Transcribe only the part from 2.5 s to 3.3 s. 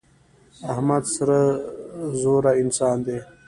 انسان دی.